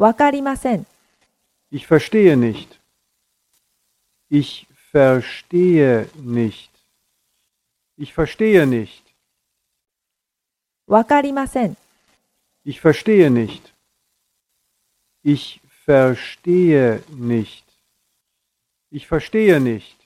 [0.00, 0.86] わかりません。
[1.70, 2.80] Ich verstehe nicht.
[4.30, 6.70] Ich verstehe nicht.
[7.98, 9.04] Ich verstehe nicht.
[10.86, 11.76] わかりません。
[12.64, 13.74] Ich verstehe nicht.
[15.22, 17.66] Ich verstehe nicht.
[18.90, 19.99] Ich verstehe nicht.